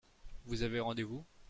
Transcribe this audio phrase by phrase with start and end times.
[0.47, 1.23] Vous avez rendez-vous?